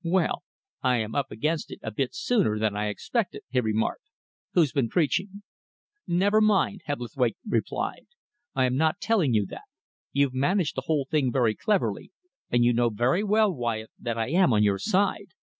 [0.03, 0.41] "Well,
[0.81, 4.01] I am up against it a bit sooner than I expected," he remarked.
[4.53, 5.43] "Who's been peaching?"
[6.07, 8.07] "Never mind," Hebblethwaite replied.
[8.55, 9.65] "I am not telling you that.
[10.11, 12.11] You've managed the whole thing very cleverly,
[12.49, 15.27] and you know very well, Wyatt, that I am on your side.